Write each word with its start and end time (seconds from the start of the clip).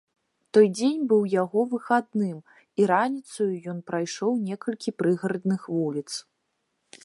Той 0.57 0.67
дзень 0.77 1.03
быў 1.11 1.21
яго 1.41 1.59
выхадным, 1.73 2.37
і 2.81 2.89
раніцаю 2.93 3.49
ён 3.73 3.77
прайшоў 3.91 4.31
некалькі 4.49 4.89
прыгарадных 5.03 5.61
вуліц. 5.75 6.09